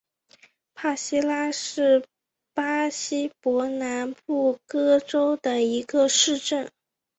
[0.73, 2.03] 帕西拉是
[2.55, 6.71] 巴西伯南布哥州的一个市镇。